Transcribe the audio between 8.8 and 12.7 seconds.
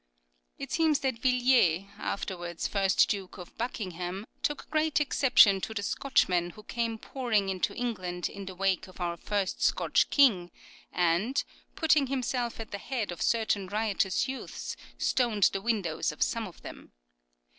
of our first Scotch king, and, putting himself